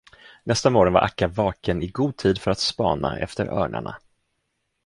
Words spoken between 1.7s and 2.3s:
i god